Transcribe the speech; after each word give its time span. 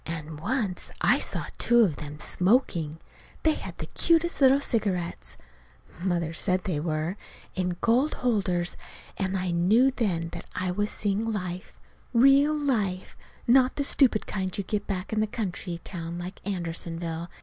And 0.07 0.39
once 0.39 0.89
I 1.01 1.19
saw 1.19 1.45
two 1.59 1.81
of 1.81 1.97
them 1.97 2.17
smoking. 2.17 2.97
They 3.43 3.53
had 3.53 3.77
the 3.77 3.85
cutest 3.85 4.41
little 4.41 4.59
cigarettes 4.59 5.37
(Mother 5.99 6.33
said 6.33 6.63
they 6.63 6.79
were) 6.79 7.17
in 7.53 7.77
gold 7.81 8.15
holders, 8.15 8.75
and 9.17 9.37
I 9.37 9.51
knew 9.51 9.91
then 9.91 10.29
that 10.29 10.49
I 10.55 10.71
was 10.71 10.89
seeing 10.89 11.23
life 11.31 11.79
real 12.13 12.55
life; 12.55 13.15
not 13.45 13.75
the 13.75 13.83
stupid 13.83 14.25
kind 14.25 14.57
you 14.57 14.63
get 14.63 14.87
back 14.87 15.13
in 15.13 15.21
a 15.21 15.27
country 15.27 15.79
town 15.83 16.17
like 16.17 16.41
Andersonville. 16.47 17.29